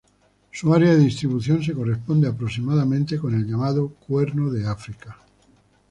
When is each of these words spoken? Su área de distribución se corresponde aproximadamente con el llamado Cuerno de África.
Su 0.51 0.73
área 0.73 0.95
de 0.95 0.97
distribución 0.97 1.61
se 1.61 1.75
corresponde 1.75 2.27
aproximadamente 2.27 3.19
con 3.19 3.35
el 3.35 3.45
llamado 3.45 3.89
Cuerno 3.89 4.49
de 4.51 4.65
África. 4.65 5.19